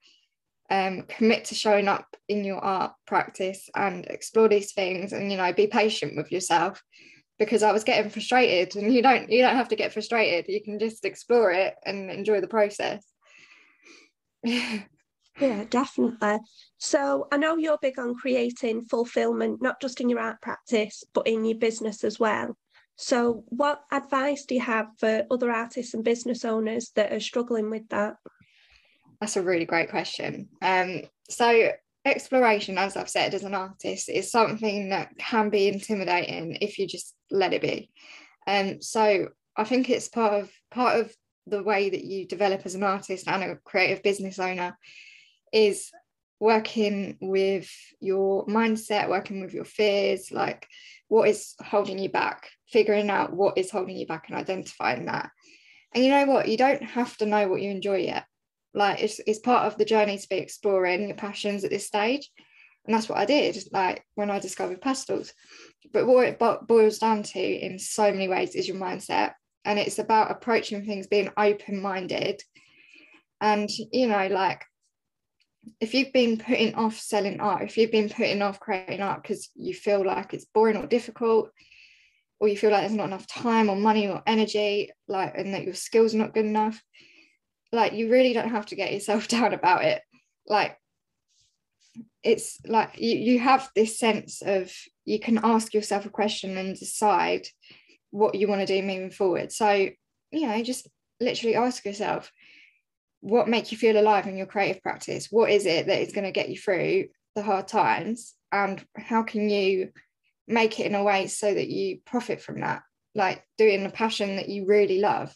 um, 0.70 1.04
commit 1.04 1.46
to 1.46 1.56
showing 1.56 1.90
up 1.90 2.08
in 2.30 2.46
your 2.46 2.60
art 2.64 2.94
practice 3.06 3.70
and 3.76 4.06
explore 4.06 4.48
these 4.48 4.72
things 4.72 5.12
and 5.12 5.30
you 5.30 5.38
know 5.38 5.52
be 5.52 5.68
patient 5.68 6.16
with 6.16 6.32
yourself 6.32 6.82
because 7.38 7.62
i 7.62 7.74
was 7.74 7.84
getting 7.84 8.10
frustrated 8.10 8.82
and 8.82 8.94
you 8.94 9.02
don't 9.02 9.30
you 9.30 9.42
don't 9.42 9.56
have 9.56 9.70
to 9.70 9.76
get 9.76 9.92
frustrated. 9.92 10.46
You 10.48 10.64
can 10.64 10.80
just 10.80 11.04
explore 11.04 11.52
it 11.52 11.76
and 11.86 12.10
enjoy 12.10 12.42
the 12.42 12.48
process. 12.48 13.06
Yeah 15.40 15.64
definitely. 15.70 16.40
So 16.78 17.28
i 17.32 17.38
know 17.38 17.56
you're 17.56 17.78
big 17.82 17.98
on 17.98 18.16
creating 18.16 18.86
fulfillment 18.86 19.62
not 19.62 19.82
just 19.82 20.02
in 20.02 20.10
your 20.10 20.20
art 20.20 20.42
practice 20.42 21.04
but 21.14 21.26
in 21.26 21.46
your 21.46 21.58
business 21.58 22.04
as 22.04 22.20
well 22.20 22.56
so, 23.02 23.44
what 23.48 23.82
advice 23.92 24.46
do 24.46 24.54
you 24.54 24.62
have 24.62 24.86
for 25.00 25.26
other 25.32 25.50
artists 25.50 25.96
and 25.96 26.04
business 26.04 26.46
owners 26.46 26.92
that 26.96 27.12
are 27.12 27.20
struggling 27.20 27.72
with 27.72 27.90
that? 27.90 28.18
That's 29.20 29.38
a 29.38 29.42
really 29.42 29.66
great 29.66 29.90
question. 29.90 30.50
Um, 30.62 31.02
so, 31.28 31.72
exploration, 32.06 32.78
as 32.78 32.96
I've 32.96 33.10
said, 33.10 33.34
as 33.34 33.44
an 33.44 33.56
artist, 33.56 34.08
is 34.08 34.30
something 34.30 34.90
that 34.90 35.18
can 35.18 35.50
be 35.50 35.68
intimidating 35.68 36.60
if 36.62 36.78
you 36.78 36.86
just 36.86 37.16
let 37.32 37.54
it 37.54 37.64
be. 37.64 37.90
Um, 38.46 38.84
so, 38.84 39.30
I 39.58 39.64
think 39.64 39.90
it's 39.90 40.08
part 40.08 40.34
of 40.34 40.52
part 40.70 41.00
of 41.00 41.12
the 41.48 41.64
way 41.64 41.90
that 41.90 42.04
you 42.04 42.28
develop 42.28 42.62
as 42.66 42.76
an 42.76 42.84
artist 42.84 43.28
and 43.28 43.44
a 43.44 43.56
creative 43.56 44.04
business 44.04 44.38
owner 44.38 44.78
is 45.52 45.90
working 46.42 47.18
with 47.22 47.72
your 48.00 48.48
mindset, 48.48 49.08
working 49.08 49.42
with 49.42 49.54
your 49.54 49.64
fears, 49.64 50.32
like 50.32 50.68
what 51.08 51.30
is 51.30 51.54
holding 51.64 52.00
you 52.00 52.10
back, 52.10 52.50
figuring 52.68 53.12
out 53.12 53.32
what 53.32 53.60
is 53.60 53.70
holding 53.70 53.96
you 53.96 54.08
back 54.08 54.28
and 54.28 54.36
identifying 54.36 55.06
that. 55.06 55.30
And 55.94 56.04
you 56.04 56.10
know 56.10 56.26
what? 56.26 56.48
You 56.48 56.58
don't 56.58 56.82
have 56.82 57.16
to 57.18 57.28
know 57.28 57.48
what 57.48 57.62
you 57.62 57.70
enjoy 57.70 57.98
yet. 57.98 58.26
Like 58.74 59.04
it's, 59.04 59.22
it's 59.28 59.38
part 59.38 59.68
of 59.68 59.78
the 59.78 59.86
journey 59.86 60.18
to 60.18 60.30
be 60.30 60.38
exploring 60.38 61.08
your 61.10 61.16
passions 61.16 61.64
at 61.64 61.70
this 61.70 61.86
stage. 61.86 62.28
And 62.86 62.96
that's 62.96 63.08
what 63.08 63.20
I 63.20 63.26
did, 63.26 63.64
like 63.72 64.04
when 64.16 64.32
I 64.32 64.40
discovered 64.40 64.82
pastels. 64.82 65.34
But 65.94 66.08
what 66.08 66.28
it 66.28 66.40
boils 66.40 66.98
down 66.98 67.22
to 67.22 67.40
in 67.40 67.78
so 67.78 68.12
many 68.12 68.28
ways 68.28 68.56
is 68.56 68.68
your 68.68 68.78
mindset. 68.78 69.34
And 69.64 69.78
it's 69.78 70.00
about 70.00 70.32
approaching 70.32 70.86
things 70.86 71.06
being 71.06 71.30
open 71.38 71.84
minded. 71.84 72.42
And, 73.40 73.70
you 73.92 74.08
know, 74.08 74.26
like 74.28 74.64
if 75.80 75.94
you've 75.94 76.14
been 76.14 76.38
putting 76.38 76.76
off 76.76 76.98
selling 77.00 77.40
art, 77.40 77.64
if 77.64 77.78
you've 77.78 77.92
been 77.92 78.10
putting 78.10 78.42
off 78.42 78.60
creating 78.60 79.02
art 79.02 79.22
because 79.22 79.50
you 79.56 79.74
feel 79.74 80.06
like 80.06 80.34
it's 80.34 80.46
boring 80.46 80.78
or 80.78 80.88
difficult, 80.88 81.52
or 82.40 82.48
you 82.48 82.58
feel 82.58 82.72
like 82.72 82.82
there's 82.82 82.94
not 82.94 83.08
enough 83.08 83.28
time 83.28 83.70
or 83.70 83.76
money 83.76 84.08
or 84.08 84.24
energy, 84.26 84.90
like 85.08 85.34
and 85.36 85.54
that 85.54 85.64
your 85.64 85.76
skills 85.76 86.16
are 86.16 86.20
not 86.20 86.34
good 86.34 86.46
enough, 86.46 86.82
like 87.72 87.94
you 87.94 88.10
really 88.10 88.34
don't 88.34 88.50
have 88.50 88.66
to 88.68 88.76
get 88.76 88.94
yourself 88.94 89.28
down 89.28 89.54
about 89.54 89.84
it. 89.84 90.02
Like 90.48 90.78
it's 92.24 92.60
like 92.66 93.00
you, 93.00 93.18
you 93.18 93.40
have 93.40 93.70
this 93.76 94.00
sense 94.00 94.42
of 94.42 94.72
you 95.06 95.20
can 95.20 95.40
ask 95.44 95.74
yourself 95.74 96.06
a 96.06 96.10
question 96.10 96.58
and 96.58 96.78
decide 96.78 97.48
what 98.12 98.36
you 98.36 98.48
want 98.48 98.62
to 98.62 98.68
do 98.68 98.82
moving 98.86 99.12
forward. 99.12 99.52
So, 99.52 99.90
you 100.32 100.48
know, 100.48 100.64
just 100.64 100.88
literally 101.20 101.56
ask 101.56 101.86
yourself, 101.86 102.32
what 103.22 103.48
make 103.48 103.72
you 103.72 103.78
feel 103.78 104.00
alive 104.00 104.28
in 104.28 104.38
your 104.38 104.46
creative 104.46 104.82
practice? 104.82 105.28
What 105.32 105.50
is 105.50 105.66
it 105.66 105.88
that 105.88 106.02
is 106.02 106.14
going 106.14 106.26
to 106.26 106.32
get 106.32 106.50
you 106.50 106.58
through 106.58 107.06
the 107.36 107.44
hard 107.44 107.68
times? 107.68 108.34
And 108.52 108.84
how 108.98 109.24
can 109.24 109.50
you 109.50 109.92
make 110.48 110.80
it 110.80 110.88
in 110.88 110.96
a 110.96 111.04
way 111.04 111.28
so 111.28 111.54
that 111.54 111.70
you 111.70 112.00
profit 112.06 112.42
from 112.42 112.62
that? 112.62 112.82
Like 113.16 113.44
doing 113.58 113.86
a 113.86 113.90
passion 113.90 114.38
that 114.38 114.50
you 114.50 114.66
really 114.66 115.00
love. 115.00 115.34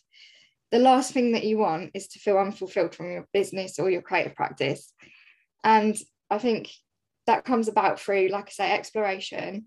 The 0.71 0.79
last 0.79 1.13
thing 1.13 1.33
that 1.33 1.45
you 1.45 1.57
want 1.57 1.91
is 1.93 2.07
to 2.09 2.19
feel 2.19 2.37
unfulfilled 2.37 2.95
from 2.95 3.11
your 3.11 3.27
business 3.31 3.79
or 3.79 3.89
your 3.89 4.01
creative 4.01 4.35
practice. 4.35 4.91
And 5.63 5.95
i 6.29 6.37
think 6.37 6.69
that 7.27 7.45
comes 7.45 7.67
about 7.67 7.99
through 7.99 8.27
like 8.29 8.47
i 8.47 8.51
say 8.51 8.71
exploration 8.71 9.65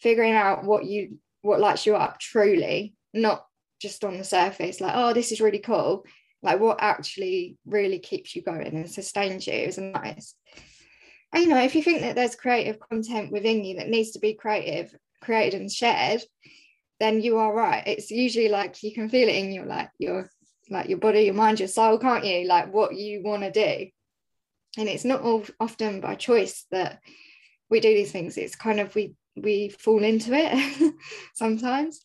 figuring 0.00 0.32
out 0.32 0.64
what 0.64 0.84
you 0.84 1.18
what 1.42 1.60
lights 1.60 1.86
you 1.86 1.94
up 1.96 2.18
truly 2.18 2.94
not 3.12 3.46
just 3.80 4.04
on 4.04 4.16
the 4.16 4.24
surface 4.24 4.80
like 4.80 4.92
oh 4.94 5.12
this 5.12 5.32
is 5.32 5.40
really 5.40 5.58
cool 5.58 6.04
like 6.44 6.60
what 6.60 6.78
actually 6.80 7.56
really 7.66 7.98
keeps 7.98 8.36
you 8.36 8.42
going 8.42 8.66
and 8.66 8.90
sustains 8.90 9.46
you 9.46 9.54
is 9.54 9.78
nice 9.78 10.34
and 11.32 11.42
you 11.42 11.48
know 11.48 11.60
if 11.60 11.74
you 11.74 11.82
think 11.82 12.00
that 12.02 12.14
there's 12.14 12.36
creative 12.36 12.78
content 12.78 13.32
within 13.32 13.64
you 13.64 13.76
that 13.76 13.88
needs 13.88 14.12
to 14.12 14.20
be 14.20 14.34
creative 14.34 14.94
created 15.20 15.60
and 15.60 15.72
shared 15.72 16.22
then 17.00 17.20
you 17.20 17.38
are 17.38 17.52
right. 17.52 17.82
It's 17.86 18.10
usually 18.10 18.48
like 18.48 18.82
you 18.82 18.92
can 18.92 19.08
feel 19.08 19.28
it 19.28 19.34
in 19.34 19.52
your 19.52 19.66
like 19.66 19.90
your 19.98 20.30
like 20.70 20.88
your 20.88 20.98
body 20.98 21.22
your 21.22 21.34
mind 21.34 21.58
your 21.58 21.68
soul 21.68 21.98
can't 21.98 22.24
you? 22.24 22.46
Like 22.46 22.72
what 22.72 22.94
you 22.94 23.22
want 23.22 23.42
to 23.42 23.50
do. 23.50 23.90
And 24.78 24.88
it's 24.88 25.04
not 25.04 25.22
all 25.22 25.44
often 25.60 26.00
by 26.00 26.14
choice 26.14 26.66
that 26.70 27.00
we 27.70 27.80
do 27.80 27.88
these 27.88 28.12
things. 28.12 28.36
It's 28.36 28.56
kind 28.56 28.80
of 28.80 28.94
we 28.94 29.14
we 29.36 29.68
fall 29.68 30.02
into 30.02 30.30
it 30.32 30.94
sometimes. 31.34 32.04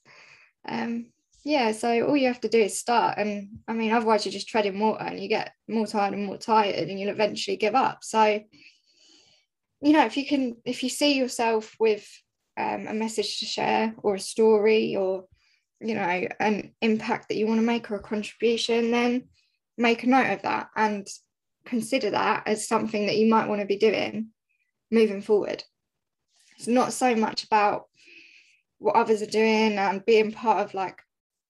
Um 0.68 1.08
yeah 1.50 1.72
so 1.72 2.06
all 2.06 2.16
you 2.16 2.28
have 2.28 2.40
to 2.40 2.48
do 2.48 2.60
is 2.60 2.78
start 2.78 3.18
and 3.18 3.50
i 3.68 3.74
mean 3.74 3.92
otherwise 3.92 4.24
you're 4.24 4.32
just 4.32 4.48
treading 4.48 4.80
water 4.80 5.04
and 5.04 5.20
you 5.20 5.28
get 5.28 5.52
more 5.68 5.88
tired 5.88 6.14
and 6.14 6.26
more 6.26 6.38
tired 6.38 6.90
and 6.90 7.00
you'll 7.00 7.10
eventually 7.10 7.58
give 7.58 7.76
up. 7.76 8.04
So 8.04 8.42
you 9.82 9.94
know 9.94 10.06
if 10.06 10.18
you 10.18 10.26
can 10.26 10.58
if 10.66 10.84
you 10.84 10.90
see 10.90 11.18
yourself 11.18 11.76
with 11.80 12.08
um, 12.58 12.88
a 12.88 12.94
message 12.94 13.40
to 13.40 13.46
share 13.46 13.96
or 13.98 14.16
a 14.16 14.20
story 14.20 14.96
or 14.96 15.26
you 15.80 15.96
know 15.96 16.28
an 16.40 16.74
impact 16.82 17.30
that 17.30 17.38
you 17.38 17.48
want 17.48 17.60
to 17.60 17.66
make 17.66 17.90
or 17.90 17.96
a 17.96 18.00
contribution 18.00 18.92
then 18.92 19.30
make 19.78 20.04
a 20.04 20.10
note 20.10 20.34
of 20.34 20.42
that 20.42 20.68
and 20.76 21.08
consider 21.66 22.10
that 22.10 22.44
as 22.46 22.68
something 22.68 23.06
that 23.06 23.16
you 23.16 23.28
might 23.28 23.48
want 23.48 23.62
to 23.62 23.68
be 23.68 23.78
doing 23.78 24.28
moving 24.92 25.22
forward. 25.22 25.64
It's 26.58 26.68
not 26.68 26.92
so 26.92 27.16
much 27.16 27.46
about 27.46 27.86
what 28.80 28.96
others 28.96 29.22
are 29.22 29.28
doing 29.28 29.78
and 29.78 30.06
being 30.06 30.32
part 30.32 30.66
of 30.66 30.74
like 30.74 31.02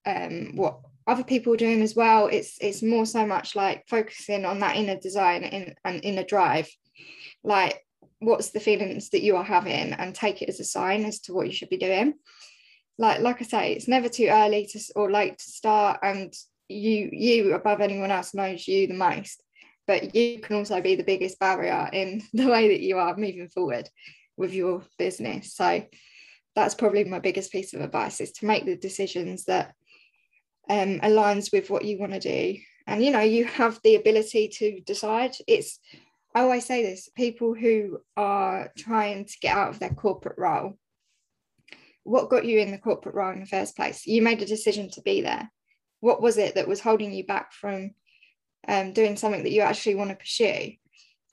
um, 0.06 0.56
what 0.56 0.79
other 1.08 1.24
people 1.24 1.53
are 1.53 1.58
doing 1.58 1.82
as 1.82 1.96
well. 1.96 2.27
It's 2.27 2.58
it's 2.62 2.84
more 2.84 3.06
so 3.06 3.25
much 3.25 3.56
like 3.56 3.86
focusing 3.88 4.46
on 4.46 4.60
that 4.60 4.75
inner 4.75 4.98
design 4.98 5.44
in, 5.44 5.75
and 5.84 6.03
inner 6.03 6.24
drive. 6.24 6.70
Like 7.44 7.86
what's 8.20 8.50
the 8.50 8.60
feelings 8.60 9.10
that 9.10 9.24
you 9.24 9.38
are 9.38 9.44
having 9.44 9.94
and 9.94 10.13
take 10.13 10.41
it 10.41 10.50
as 10.50 10.60
a 10.60 10.65
sign 10.65 11.06
as 11.06 11.20
to 11.22 11.34
what 11.34 11.48
you 11.48 11.53
should 11.53 11.70
be 11.70 11.77
doing. 11.77 12.13
Like 12.98 13.22
like 13.22 13.41
I 13.41 13.46
say, 13.46 13.74
it's 13.74 13.88
never 13.88 14.10
too 14.10 14.27
early 14.27 14.68
to 14.68 14.79
or 14.96 15.10
late 15.10 15.38
to 15.38 15.51
start 15.51 16.00
and 16.03 16.34
you 16.70 17.10
you 17.12 17.53
above 17.53 17.82
anyone 17.82 18.12
else 18.12 18.34
knows 18.34 18.68
you 18.68 18.88
the 18.88 18.94
most 18.94 19.44
but 19.88 20.13
you 20.13 20.39
can 20.39 20.56
also 20.56 20.79
be 20.82 20.96
the 20.96 21.03
biggest 21.03 21.39
barrier 21.39 21.89
in 21.91 22.22
the 22.34 22.48
way 22.48 22.70
that 22.70 22.82
you 22.82 22.98
are 22.98 23.18
moving 23.18 23.48
forward 23.50 23.89
with 24.38 24.53
your 24.53 24.84
business 24.98 25.56
so 25.56 25.84
that's 26.56 26.75
probably 26.75 27.03
my 27.03 27.20
biggest 27.20 27.51
piece 27.51 27.74
of 27.74 27.82
advice 27.82 28.22
is 28.22 28.32
to 28.32 28.46
make 28.46 28.65
the 28.65 28.75
decisions 28.75 29.46
that 29.46 29.74
um, 30.70 31.00
aligns 31.00 31.52
with 31.52 31.70
what 31.70 31.86
you 31.86 31.98
want 31.98 32.14
to 32.14 32.20
do. 32.20 32.60
And 32.88 33.04
you 33.04 33.12
know 33.12 33.20
you 33.20 33.46
have 33.46 33.80
the 33.84 33.96
ability 33.96 34.48
to 34.60 34.82
decide. 34.82 35.36
It's 35.48 35.80
i 36.36 36.42
always 36.42 36.66
say 36.66 36.84
this 36.84 37.10
people 37.16 37.56
who 37.56 38.00
are 38.16 38.72
trying 38.78 39.26
to 39.26 39.34
get 39.42 39.58
out 39.58 39.70
of 39.70 39.80
their 39.80 39.90
corporate 39.90 40.38
role 40.38 40.78
what 42.04 42.30
got 42.30 42.46
you 42.46 42.60
in 42.60 42.72
the 42.72 42.78
corporate 42.78 43.16
role 43.16 43.32
in 43.32 43.40
the 43.40 43.46
first 43.46 43.76
place? 43.76 44.08
You 44.08 44.22
made 44.24 44.42
a 44.42 44.46
decision 44.46 44.90
to 44.92 45.02
be 45.02 45.22
there. 45.22 45.52
What 46.00 46.22
was 46.22 46.38
it 46.38 46.56
that 46.56 46.68
was 46.68 46.80
holding 46.80 47.14
you 47.14 47.26
back 47.26 47.54
from 47.54 47.92
um, 48.68 48.94
doing 48.94 49.16
something 49.16 49.44
that 49.44 49.52
you 49.52 49.62
actually 49.62 49.96
want 49.96 50.10
to 50.10 50.16
pursue? 50.16 50.74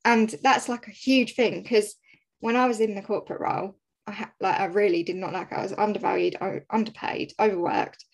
And 0.05 0.29
that's 0.43 0.69
like 0.69 0.87
a 0.87 0.93
huge 0.93 1.35
thing 1.35 1.63
because 1.63 1.95
when 2.41 2.57
i 2.57 2.69
was 2.69 2.81
in 2.81 2.95
the 2.95 3.03
corporate 3.03 3.41
role 3.41 3.77
I 4.07 4.13
ha- 4.13 4.33
like 4.41 4.61
I 4.61 4.67
really 4.67 5.03
did 5.03 5.17
not 5.17 5.33
like 5.33 5.51
it. 5.51 5.59
I 5.59 5.63
was 5.63 5.73
undervalued, 5.73 6.37
underpaid, 6.71 7.33
overworked 7.41 8.05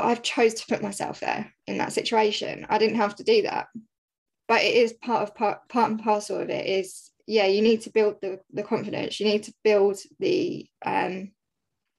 but 0.00 0.06
I've 0.06 0.22
chose 0.22 0.54
to 0.54 0.66
put 0.66 0.82
myself 0.82 1.20
there 1.20 1.52
in 1.66 1.76
that 1.76 1.92
situation. 1.92 2.66
I 2.70 2.78
didn't 2.78 2.96
have 2.96 3.16
to 3.16 3.22
do 3.22 3.42
that. 3.42 3.66
But 4.48 4.62
it 4.62 4.74
is 4.74 4.94
part 4.94 5.22
of 5.22 5.34
part, 5.34 5.68
part 5.68 5.90
and 5.90 6.02
parcel 6.02 6.40
of 6.40 6.48
it 6.48 6.64
is 6.64 7.10
yeah, 7.26 7.44
you 7.44 7.60
need 7.60 7.82
to 7.82 7.90
build 7.90 8.16
the, 8.22 8.40
the 8.50 8.62
confidence, 8.62 9.20
you 9.20 9.26
need 9.26 9.42
to 9.42 9.52
build 9.62 9.98
the 10.18 10.66
um 10.86 11.32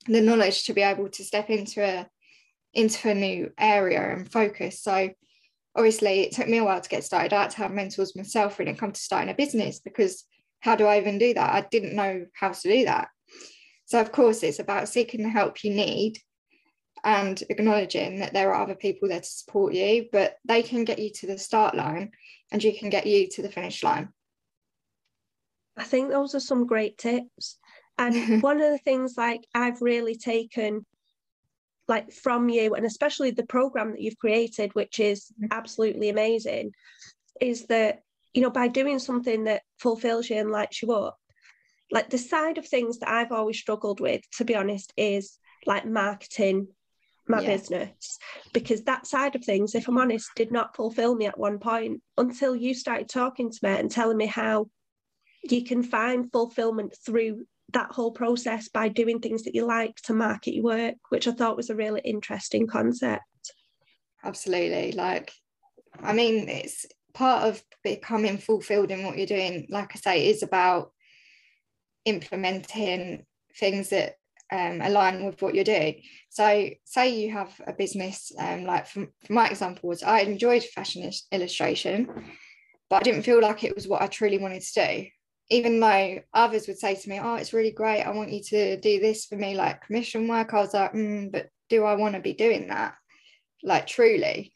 the 0.08 0.20
knowledge 0.20 0.64
to 0.64 0.74
be 0.74 0.82
able 0.82 1.10
to 1.10 1.24
step 1.24 1.52
into 1.52 1.84
a 1.84 2.08
into 2.74 3.08
a 3.08 3.14
new 3.14 3.52
area 3.60 4.16
and 4.16 4.32
focus. 4.32 4.82
So 4.82 5.12
obviously 5.76 6.22
it 6.22 6.32
took 6.32 6.48
me 6.48 6.58
a 6.58 6.64
while 6.64 6.82
to 6.82 6.90
get 6.90 7.04
started. 7.04 7.34
I 7.34 7.44
had 7.44 7.52
to 7.52 7.58
have 7.58 7.72
mentors 7.72 8.16
myself 8.16 8.58
when 8.58 8.68
it 8.68 8.80
comes 8.80 8.98
to 8.98 9.04
starting 9.04 9.30
a 9.30 9.36
business 9.36 9.80
because 9.80 10.26
how 10.62 10.76
do 10.76 10.88
I 10.88 10.98
even 10.98 11.20
do 11.20 11.36
that? 11.36 11.54
I 11.54 11.68
didn't 11.70 11.96
know 11.96 12.26
how 12.34 12.50
to 12.50 12.62
do 12.68 12.86
that. 12.86 13.10
So 13.86 14.02
of 14.02 14.12
course 14.12 14.42
it's 14.42 14.58
about 14.58 14.90
seeking 14.90 15.22
the 15.22 15.30
help 15.30 15.64
you 15.64 15.72
need 15.72 16.18
and 17.04 17.42
acknowledging 17.50 18.20
that 18.20 18.34
there 18.34 18.54
are 18.54 18.62
other 18.62 18.76
people 18.76 19.10
there 19.10 19.22
to 19.22 19.26
support 19.26 19.74
you, 19.74 20.08
but 20.12 20.38
they 20.46 20.62
can 20.62 20.84
get 20.84 21.00
you 21.00 21.12
to 21.16 21.28
the 21.28 21.38
start 21.38 21.76
line 21.76 22.12
and 22.52 22.64
you 22.64 22.78
can 22.78 22.90
get 22.90 23.08
you 23.08 23.28
to 23.30 23.42
the 23.42 23.52
finish 23.52 23.84
line. 23.84 24.10
I 25.78 25.84
think 25.84 26.10
those 26.10 26.36
are 26.36 26.40
some 26.40 26.68
great 26.68 26.98
tips. 26.98 27.58
And 27.98 28.42
one 28.44 28.62
of 28.62 28.72
the 28.72 28.78
things 28.78 29.16
like 29.18 29.46
I've 29.54 29.82
really 29.82 30.16
taken 30.16 30.86
like 31.88 32.12
from 32.14 32.48
you 32.48 32.76
and 32.76 32.86
especially 32.86 33.32
the 33.32 33.46
program 33.46 33.92
that 33.92 34.02
you've 34.02 34.18
created 34.18 34.74
which 34.74 35.00
is 35.00 35.26
mm-hmm. 35.34 35.48
absolutely 35.52 36.10
amazing 36.10 36.72
is 37.42 37.66
that 37.66 38.02
you 38.34 38.42
know 38.42 38.50
by 38.50 38.68
doing 38.68 39.00
something 39.00 39.44
that 39.46 39.64
fulfills 39.78 40.30
you 40.30 40.38
and 40.38 40.52
lights 40.52 40.82
you 40.82 40.92
up 40.94 41.18
like 41.92 42.10
the 42.10 42.18
side 42.18 42.58
of 42.58 42.66
things 42.66 43.00
that 43.00 43.10
I've 43.10 43.34
always 43.34 43.60
struggled 43.60 44.00
with 44.00 44.22
to 44.38 44.46
be 44.46 44.56
honest 44.56 44.94
is 44.96 45.38
like 45.66 45.86
marketing 45.86 46.68
my 47.32 47.42
yeah. 47.42 47.56
business 47.56 48.20
because 48.54 48.84
that 48.84 49.08
side 49.08 49.36
of 49.36 49.44
things 49.44 49.74
if 49.76 49.88
i'm 49.88 49.98
honest 49.98 50.30
did 50.36 50.52
not 50.52 50.76
fulfill 50.76 51.16
me 51.16 51.26
at 51.26 51.40
one 51.40 51.58
point 51.60 52.02
until 52.18 52.56
you 52.56 52.74
started 52.74 53.10
talking 53.10 53.50
to 53.50 53.60
me 53.64 53.72
and 53.72 53.90
telling 53.90 54.18
me 54.18 54.26
how 54.26 54.68
you 55.44 55.64
can 55.64 55.82
find 55.82 56.32
fulfillment 56.32 56.96
through 57.06 57.46
that 57.74 57.92
whole 57.92 58.12
process 58.12 58.68
by 58.68 58.90
doing 58.90 59.20
things 59.20 59.44
that 59.44 59.56
you 59.56 59.66
like 59.66 59.96
to 59.96 60.14
market 60.14 60.54
your 60.54 60.64
work 60.64 60.96
which 61.10 61.28
i 61.28 61.32
thought 61.32 61.58
was 61.58 61.70
a 61.70 61.76
really 61.76 62.02
interesting 62.02 62.68
concept 62.68 63.24
absolutely 64.24 64.92
like 64.92 65.32
i 66.04 66.14
mean 66.14 66.48
it's 66.48 66.86
part 67.14 67.48
of 67.48 67.62
becoming 67.84 68.38
fulfilled 68.38 68.92
in 68.92 69.04
what 69.04 69.18
you're 69.18 69.26
doing 69.26 69.66
like 69.70 69.92
i 69.96 70.00
say 70.00 70.28
is 70.28 70.44
about 70.44 70.92
implementing 72.06 73.26
things 73.58 73.90
that 73.90 74.16
um, 74.52 74.82
align 74.82 75.26
with 75.26 75.42
what 75.42 75.56
you're 75.56 75.64
doing. 75.64 76.02
So, 76.30 76.70
say 76.84 77.10
you 77.10 77.32
have 77.32 77.50
a 77.66 77.74
business, 77.74 78.32
um, 78.38 78.66
like 78.66 78.88
from, 78.88 79.12
my 79.30 79.48
example 79.48 79.90
was 79.90 80.04
I 80.04 80.20
enjoyed 80.20 80.64
fashion 80.64 81.10
illustration, 81.32 82.08
but 82.90 82.98
I 82.98 83.04
didn't 83.04 83.24
feel 83.24 83.42
like 83.42 83.64
it 83.64 83.76
was 83.76 83.88
what 83.88 84.02
I 84.02 84.08
truly 84.08 84.38
wanted 84.38 84.62
to 84.62 84.88
do. 84.88 85.08
Even 85.50 85.80
though 85.80 86.20
others 86.34 86.68
would 86.68 86.80
say 86.80 86.96
to 86.96 87.10
me, 87.10 87.20
"Oh, 87.22 87.36
it's 87.36 87.54
really 87.54 87.72
great. 87.72 88.04
I 88.04 88.12
want 88.12 88.32
you 88.32 88.42
to 88.44 88.78
do 88.80 89.00
this 89.00 89.26
for 89.26 89.36
me, 89.36 89.56
like 89.56 89.86
commission 89.86 90.28
work." 90.28 90.54
I 90.54 90.62
was 90.62 90.74
like, 90.74 90.94
mm, 90.94 91.32
"But 91.32 91.50
do 91.70 91.84
I 91.84 91.96
want 91.96 92.16
to 92.16 92.22
be 92.22 92.34
doing 92.34 92.68
that, 92.68 92.96
like 93.64 93.88
truly?" 93.88 94.54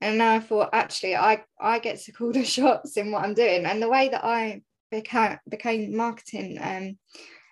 And 0.00 0.22
I 0.22 0.40
thought, 0.40 0.70
actually, 0.72 1.16
I 1.16 1.44
I 1.60 1.78
get 1.78 2.00
to 2.00 2.12
call 2.12 2.32
the 2.32 2.44
shots 2.44 2.96
in 2.96 3.10
what 3.10 3.24
I'm 3.24 3.34
doing, 3.34 3.64
and 3.66 3.82
the 3.82 3.88
way 3.88 4.08
that 4.08 4.24
I 4.24 4.62
became 4.90 5.38
became 5.48 5.96
marketing 5.96 6.58
um, 6.60 6.98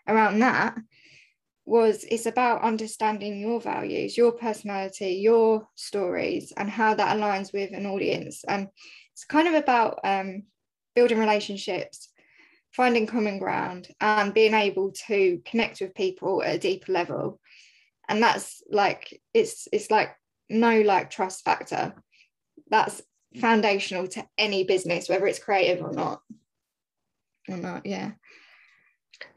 around 0.09 0.41
that 0.41 0.77
was 1.65 2.05
it's 2.11 2.27
about 2.27 2.63
understanding 2.63 3.39
your 3.39 3.61
values, 3.61 4.17
your 4.17 4.33
personality, 4.33 5.21
your 5.23 5.69
stories, 5.77 6.53
and 6.57 6.69
how 6.69 6.95
that 6.95 7.17
aligns 7.17 7.53
with 7.53 7.73
an 7.73 7.87
audience. 7.87 8.45
And 8.47 8.69
it's 9.13 9.25
kind 9.25 9.49
of 9.49 9.55
about 9.55 10.01
um, 10.05 10.45
building 10.95 11.19
relationships, 11.19 12.09
finding 12.73 13.07
common 13.07 13.39
ground, 13.39 13.89
and 14.01 14.35
being 14.35 14.55
able 14.55 14.93
to 15.07 15.41
connect 15.45 15.81
with 15.81 15.95
people 15.95 16.43
at 16.43 16.57
a 16.57 16.59
deeper 16.59 16.93
level. 16.93 17.41
And 18.09 18.23
that's 18.23 18.63
like 18.71 19.21
it's 19.33 19.69
it's 19.73 19.91
like 19.91 20.11
no 20.49 20.81
like 20.81 21.11
trust 21.11 21.45
factor. 21.45 21.95
That's 22.71 23.03
foundational 23.41 24.09
to 24.09 24.27
any 24.37 24.65
business, 24.65 25.09
whether 25.09 25.27
it's 25.27 25.39
creative 25.39 25.85
or 25.85 25.93
not. 25.93 26.23
Or 27.49 27.57
not, 27.57 27.87
yeah. 27.87 28.13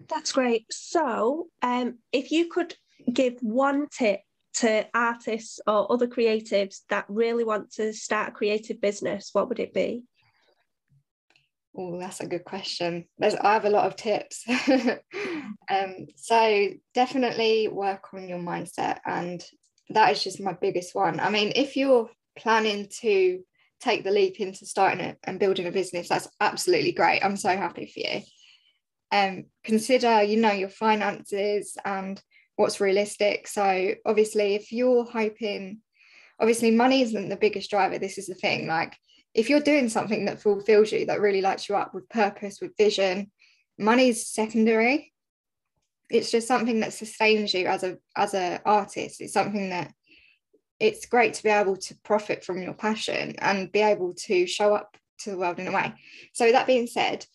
That's 0.08 0.32
great. 0.32 0.66
So, 0.72 1.48
um, 1.62 2.00
if 2.12 2.32
you 2.32 2.50
could 2.50 2.76
give 3.12 3.38
one 3.42 3.88
tip 3.90 4.22
to 4.56 4.88
artists 4.94 5.60
or 5.68 5.92
other 5.92 6.08
creatives 6.08 6.82
that 6.90 7.06
really 7.10 7.44
want 7.44 7.72
to 7.74 7.94
start 7.94 8.30
a 8.30 8.32
creative 8.32 8.80
business, 8.80 9.30
what 9.34 9.50
would 9.50 9.60
it 9.60 9.74
be? 9.74 10.04
Oh, 11.78 12.00
that's 12.00 12.22
a 12.22 12.28
good 12.28 12.46
question. 12.46 13.06
There's, 13.18 13.36
I 13.36 13.54
have 13.54 13.66
a 13.66 13.70
lot 13.70 13.86
of 13.86 13.98
tips. 13.98 14.46
um, 15.70 16.08
so 16.16 16.70
definitely 16.94 17.68
work 17.68 18.14
on 18.14 18.30
your 18.30 18.40
mindset, 18.40 19.00
and 19.06 19.44
that 19.90 20.12
is 20.12 20.24
just 20.24 20.40
my 20.40 20.54
biggest 20.54 20.96
one. 20.96 21.20
I 21.20 21.30
mean, 21.30 21.52
if 21.56 21.76
you're 21.76 22.10
planning 22.38 22.88
to 23.02 23.44
take 23.82 24.06
the 24.06 24.12
leap 24.12 24.40
into 24.40 24.66
starting 24.66 25.02
it 25.02 25.18
and 25.26 25.38
building 25.38 25.68
a 25.68 25.72
business, 25.72 26.08
that's 26.08 26.30
absolutely 26.40 26.94
great. 26.94 27.26
I'm 27.26 27.36
so 27.36 27.50
happy 27.50 27.88
for 27.88 28.00
you 28.00 28.22
um, 29.12 29.46
consider 29.64 30.24
you 30.24 30.38
know 30.38 30.52
your 30.52 30.70
finances 30.70 31.78
and 31.86 32.22
what's 32.56 32.82
realistic. 32.82 33.48
So 33.48 33.96
obviously 34.06 34.56
if 34.56 34.72
you're 34.72 35.06
hoping 35.06 35.82
obviously 36.40 36.72
money 36.72 37.02
isn't 37.02 37.30
the 37.30 37.38
biggest 37.38 37.70
driver 37.70 37.98
this 37.98 38.18
is 38.18 38.28
the 38.28 38.36
thing 38.36 38.68
like 38.68 38.94
if 39.34 39.50
you're 39.50 39.62
doing 39.62 39.88
something 39.88 40.26
that 40.26 40.42
fulfills 40.42 40.92
you 40.92 41.06
that 41.06 41.22
really 41.22 41.40
lights 41.40 41.70
you 41.70 41.76
up 41.78 41.94
with 41.94 42.10
purpose 42.10 42.60
with 42.62 42.76
vision 42.78 43.32
money's 43.78 44.28
secondary. 44.28 45.14
It's 46.10 46.32
just 46.32 46.48
something 46.48 46.82
that 46.82 46.94
sustains 46.94 47.54
you 47.54 47.66
as 47.66 47.84
a 47.84 47.98
as 48.16 48.34
an 48.34 48.60
artist. 48.66 49.22
It's 49.22 49.34
something 49.34 49.70
that 49.70 49.92
it's 50.80 51.06
great 51.06 51.34
to 51.36 51.44
be 51.44 51.50
able 51.50 51.78
to 51.78 51.98
profit 52.04 52.44
from 52.44 52.62
your 52.62 52.74
passion 52.74 53.36
and 53.40 53.72
be 53.72 53.80
able 53.80 54.14
to 54.14 54.46
show 54.46 54.76
up 54.76 54.98
to 55.20 55.32
the 55.32 55.38
world 55.38 55.60
in 55.60 55.68
a 55.68 55.72
way. 55.72 55.94
So 56.34 56.52
that 56.52 56.68
being 56.68 56.88
said 56.88 57.26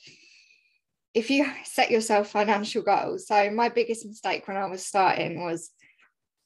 if 1.14 1.30
you 1.30 1.46
set 1.64 1.90
yourself 1.90 2.30
financial 2.30 2.82
goals 2.82 3.26
so 3.26 3.50
my 3.50 3.68
biggest 3.68 4.06
mistake 4.06 4.46
when 4.46 4.56
i 4.56 4.66
was 4.66 4.84
starting 4.84 5.42
was 5.42 5.70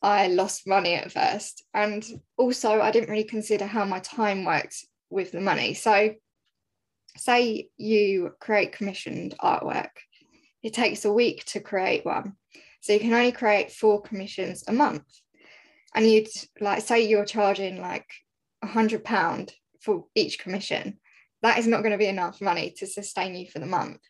i 0.03 0.27
lost 0.27 0.67
money 0.67 0.95
at 0.95 1.11
first. 1.11 1.65
And 1.73 2.05
also 2.37 2.81
i 2.81 2.91
didn't 2.91 3.11
really 3.11 3.25
consider 3.25 3.67
how 3.67 3.85
my 3.85 4.01
time 4.01 4.45
worked 4.45 4.77
with 5.11 5.33
the 5.33 5.41
money. 5.41 5.75
So 5.75 6.15
say 7.17 7.69
you 7.77 8.35
create 8.41 8.73
commissioned 8.73 9.35
artwork 9.41 9.91
it 10.65 10.73
takes 10.73 11.05
a 11.05 11.13
week 11.13 11.45
to 11.45 11.61
create 11.61 12.07
one. 12.07 12.33
So 12.81 12.95
you 12.95 12.99
can 12.99 13.13
only 13.13 13.33
create 13.33 13.71
four 13.71 14.01
commissions 14.01 14.65
a 14.67 14.73
month. 14.73 15.05
And 15.95 16.07
you'd 16.11 16.29
like 16.59 16.81
say 16.83 17.07
you're 17.07 17.27
charging 17.27 17.81
like 17.81 18.07
a 18.63 18.67
hundred 18.67 19.05
pound 19.05 19.53
for 19.81 20.07
each 20.15 20.39
commission 20.39 20.99
that 21.43 21.59
is 21.59 21.67
not 21.67 21.83
going 21.83 21.93
to 21.93 21.99
be 21.99 22.07
enough 22.07 22.41
money 22.41 22.73
to 22.79 22.87
sustain 22.87 23.35
you 23.35 23.47
for 23.47 23.59
the 23.59 23.67
month 23.67 24.01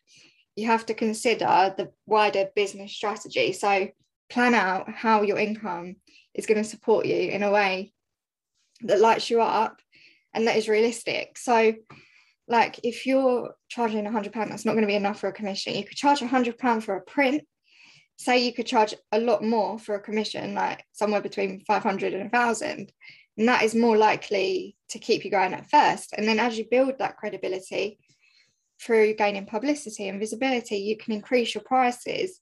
you 0.55 0.67
have 0.67 0.85
to 0.87 0.93
consider 0.93 1.73
the 1.77 1.91
wider 2.05 2.47
business 2.55 2.93
strategy. 2.93 3.51
So 3.53 3.89
plan 4.29 4.55
out 4.55 4.89
how 4.89 5.21
your 5.21 5.37
income 5.37 5.97
is 6.33 6.45
going 6.45 6.61
to 6.61 6.69
support 6.69 7.05
you 7.05 7.15
in 7.15 7.43
a 7.43 7.51
way 7.51 7.93
that 8.81 8.99
lights 8.99 9.29
you 9.29 9.41
up 9.41 9.79
and 10.33 10.47
that 10.47 10.57
is 10.57 10.69
realistic. 10.69 11.37
So 11.37 11.73
like 12.47 12.79
if 12.83 13.05
you're 13.05 13.55
charging 13.69 14.05
a 14.05 14.11
hundred 14.11 14.33
pound, 14.33 14.51
that's 14.51 14.65
not 14.65 14.73
going 14.73 14.83
to 14.83 14.87
be 14.87 14.95
enough 14.95 15.19
for 15.19 15.27
a 15.27 15.33
commission. 15.33 15.75
You 15.75 15.83
could 15.83 15.97
charge 15.97 16.21
a 16.21 16.27
hundred 16.27 16.57
pound 16.57 16.83
for 16.83 16.95
a 16.95 17.01
print. 17.01 17.43
Say 18.17 18.45
you 18.45 18.53
could 18.53 18.67
charge 18.67 18.93
a 19.11 19.19
lot 19.19 19.43
more 19.43 19.77
for 19.77 19.95
a 19.95 19.99
commission, 19.99 20.53
like 20.53 20.85
somewhere 20.93 21.21
between 21.21 21.61
500 21.65 22.13
and 22.13 22.27
a 22.27 22.29
thousand. 22.29 22.91
And 23.37 23.47
that 23.49 23.63
is 23.63 23.75
more 23.75 23.97
likely 23.97 24.77
to 24.89 24.99
keep 24.99 25.25
you 25.25 25.31
going 25.31 25.53
at 25.53 25.69
first. 25.69 26.13
And 26.13 26.25
then 26.25 26.39
as 26.39 26.57
you 26.57 26.65
build 26.69 26.99
that 26.99 27.17
credibility, 27.17 27.99
through 28.81 29.15
gaining 29.15 29.45
publicity 29.45 30.07
and 30.07 30.19
visibility, 30.19 30.77
you 30.77 30.97
can 30.97 31.13
increase 31.13 31.53
your 31.53 31.63
prices. 31.63 32.39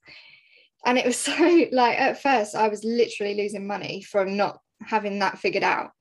And 0.85 0.97
it 0.97 1.05
was 1.05 1.17
so 1.19 1.67
like 1.71 1.99
at 1.99 2.21
first 2.21 2.55
I 2.55 2.67
was 2.67 2.83
literally 2.83 3.35
losing 3.35 3.67
money 3.67 4.01
from 4.01 4.37
not 4.37 4.59
having 4.81 5.19
that 5.19 5.39
figured 5.39 5.63
out. 5.63 5.91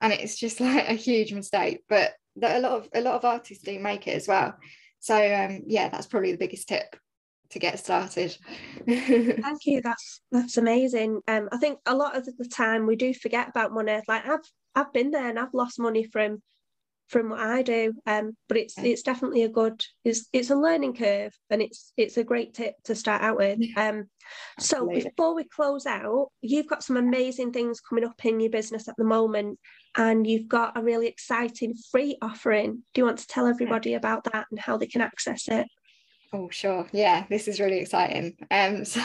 And 0.00 0.12
it's 0.12 0.38
just 0.38 0.60
like 0.60 0.88
a 0.88 0.94
huge 0.94 1.32
mistake 1.32 1.80
but 1.88 2.12
that 2.36 2.56
a 2.56 2.60
lot 2.60 2.72
of 2.72 2.88
a 2.94 3.00
lot 3.02 3.14
of 3.14 3.24
artists 3.24 3.62
do 3.62 3.78
make 3.78 4.08
it 4.08 4.16
as 4.16 4.28
well. 4.28 4.54
So 5.00 5.14
um 5.16 5.62
yeah 5.66 5.88
that's 5.88 6.06
probably 6.06 6.32
the 6.32 6.38
biggest 6.38 6.68
tip 6.68 6.96
to 7.50 7.58
get 7.58 7.78
started. 7.78 8.36
Thank 8.86 9.66
you 9.66 9.82
that's 9.82 10.22
that's 10.30 10.56
amazing. 10.56 11.20
Um 11.28 11.48
i 11.52 11.58
think 11.58 11.78
a 11.86 11.94
lot 11.94 12.16
of 12.16 12.24
the 12.24 12.48
time 12.48 12.86
we 12.86 12.96
do 12.96 13.12
forget 13.12 13.48
about 13.48 13.72
money. 13.72 14.00
Like 14.08 14.26
i've 14.26 14.40
i've 14.74 14.92
been 14.92 15.10
there 15.10 15.28
and 15.28 15.38
i've 15.38 15.52
lost 15.52 15.78
money 15.78 16.04
from 16.04 16.42
from 17.12 17.28
what 17.28 17.40
I 17.40 17.62
do. 17.62 17.92
Um, 18.06 18.36
but 18.48 18.56
it's 18.56 18.76
yeah. 18.76 18.84
it's 18.84 19.02
definitely 19.02 19.44
a 19.44 19.48
good 19.48 19.84
it's 20.04 20.26
it's 20.32 20.50
a 20.50 20.56
learning 20.56 20.94
curve 20.94 21.32
and 21.50 21.60
it's 21.62 21.92
it's 21.96 22.16
a 22.16 22.24
great 22.24 22.54
tip 22.54 22.74
to 22.84 22.94
start 22.94 23.22
out 23.22 23.36
with. 23.36 23.60
Um, 23.76 24.08
so 24.58 24.88
before 24.88 25.34
we 25.34 25.44
close 25.44 25.86
out, 25.86 26.28
you've 26.40 26.68
got 26.68 26.82
some 26.82 26.96
amazing 26.96 27.52
things 27.52 27.80
coming 27.80 28.04
up 28.04 28.24
in 28.24 28.40
your 28.40 28.50
business 28.50 28.88
at 28.88 28.96
the 28.96 29.04
moment, 29.04 29.58
and 29.96 30.26
you've 30.26 30.48
got 30.48 30.76
a 30.76 30.82
really 30.82 31.06
exciting 31.06 31.74
free 31.90 32.16
offering. 32.22 32.82
Do 32.94 33.00
you 33.00 33.04
want 33.04 33.18
to 33.18 33.26
tell 33.26 33.46
everybody 33.46 33.94
about 33.94 34.24
that 34.32 34.46
and 34.50 34.58
how 34.58 34.78
they 34.78 34.86
can 34.86 35.02
access 35.02 35.48
it? 35.48 35.66
Oh, 36.32 36.48
sure. 36.50 36.86
Yeah, 36.92 37.26
this 37.28 37.46
is 37.46 37.60
really 37.60 37.78
exciting. 37.78 38.36
Um, 38.50 38.84
so 38.86 39.02